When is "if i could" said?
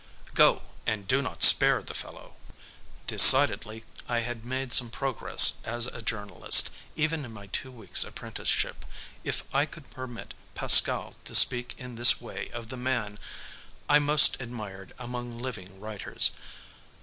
9.23-9.91